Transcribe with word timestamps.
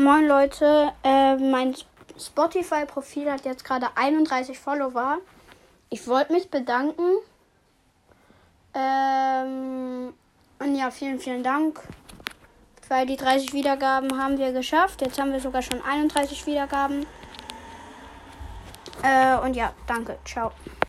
Moin 0.00 0.26
Leute, 0.26 0.92
äh, 1.04 1.36
mein 1.36 1.76
Spotify-Profil 2.18 3.30
hat 3.30 3.44
jetzt 3.44 3.66
gerade 3.66 3.86
31 3.96 4.58
Follower. 4.58 5.18
Ich 5.90 6.06
wollte 6.06 6.32
mich 6.32 6.48
bedanken. 6.48 7.18
Ähm, 8.72 10.14
und 10.58 10.74
ja, 10.74 10.90
vielen, 10.90 11.20
vielen 11.20 11.42
Dank. 11.42 11.82
Weil 12.88 13.04
die 13.04 13.16
30 13.18 13.52
Wiedergaben 13.52 14.18
haben 14.18 14.38
wir 14.38 14.52
geschafft. 14.52 15.02
Jetzt 15.02 15.20
haben 15.20 15.32
wir 15.32 15.40
sogar 15.40 15.60
schon 15.60 15.82
31 15.82 16.46
Wiedergaben. 16.46 17.04
Äh, 19.02 19.36
und 19.44 19.54
ja, 19.54 19.74
danke. 19.86 20.18
Ciao. 20.24 20.50